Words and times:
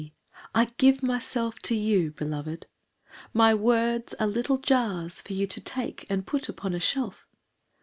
I 0.55 0.65
give 0.77 1.03
myself 1.03 1.59
to 1.59 1.75
you, 1.75 2.09
Beloved! 2.13 2.65
My 3.33 3.53
words 3.53 4.15
are 4.15 4.25
little 4.25 4.57
jars 4.57 5.21
For 5.21 5.33
you 5.33 5.45
to 5.45 5.61
take 5.61 6.07
and 6.09 6.25
put 6.25 6.49
upon 6.49 6.73
a 6.73 6.79
shelf. 6.79 7.27